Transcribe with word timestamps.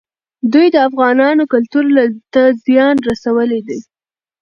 دوی 0.53 0.67
د 0.71 0.77
افغانانو 0.89 1.43
کلتور 1.53 1.85
ته 2.33 2.41
زیان 2.65 2.95
رسولی 3.09 3.61
دی. 3.67 3.79